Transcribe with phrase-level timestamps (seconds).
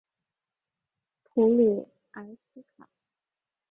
[1.25, 2.89] 普卢埃斯卡。